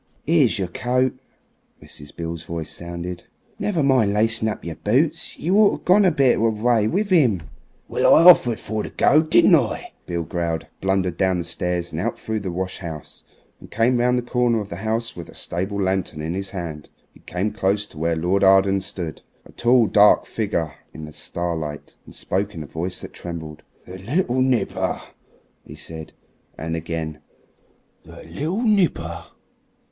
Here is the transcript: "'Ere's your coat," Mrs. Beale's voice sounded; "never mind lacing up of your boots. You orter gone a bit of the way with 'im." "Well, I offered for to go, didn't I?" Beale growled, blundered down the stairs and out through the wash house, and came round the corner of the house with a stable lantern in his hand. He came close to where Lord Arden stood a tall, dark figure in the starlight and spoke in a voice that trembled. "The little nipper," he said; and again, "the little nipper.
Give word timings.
"'Ere's 0.27 0.57
your 0.57 0.67
coat," 0.67 1.13
Mrs. 1.79 2.15
Beale's 2.15 2.41
voice 2.41 2.71
sounded; 2.71 3.25
"never 3.59 3.83
mind 3.83 4.11
lacing 4.15 4.47
up 4.49 4.57
of 4.57 4.65
your 4.65 4.75
boots. 4.77 5.37
You 5.37 5.55
orter 5.59 5.83
gone 5.83 6.05
a 6.05 6.11
bit 6.11 6.37
of 6.37 6.41
the 6.41 6.49
way 6.63 6.87
with 6.87 7.11
'im." 7.11 7.43
"Well, 7.87 8.15
I 8.15 8.23
offered 8.27 8.59
for 8.59 8.81
to 8.81 8.89
go, 8.89 9.21
didn't 9.21 9.53
I?" 9.53 9.93
Beale 10.07 10.23
growled, 10.23 10.65
blundered 10.81 11.17
down 11.17 11.37
the 11.37 11.43
stairs 11.43 11.91
and 11.91 12.01
out 12.01 12.17
through 12.17 12.39
the 12.39 12.51
wash 12.51 12.79
house, 12.79 13.23
and 13.59 13.69
came 13.69 13.99
round 13.99 14.17
the 14.17 14.23
corner 14.23 14.59
of 14.59 14.69
the 14.69 14.77
house 14.77 15.15
with 15.15 15.29
a 15.29 15.35
stable 15.35 15.79
lantern 15.79 16.19
in 16.19 16.33
his 16.33 16.49
hand. 16.49 16.89
He 17.13 17.19
came 17.19 17.53
close 17.53 17.85
to 17.89 17.99
where 17.99 18.15
Lord 18.15 18.43
Arden 18.43 18.81
stood 18.81 19.21
a 19.45 19.51
tall, 19.51 19.85
dark 19.85 20.25
figure 20.25 20.73
in 20.95 21.05
the 21.05 21.13
starlight 21.13 21.95
and 22.07 22.15
spoke 22.15 22.55
in 22.55 22.63
a 22.63 22.65
voice 22.65 23.01
that 23.01 23.13
trembled. 23.13 23.61
"The 23.85 23.99
little 23.99 24.41
nipper," 24.41 24.99
he 25.63 25.75
said; 25.75 26.13
and 26.57 26.75
again, 26.75 27.19
"the 28.03 28.23
little 28.23 28.63
nipper. 28.63 29.25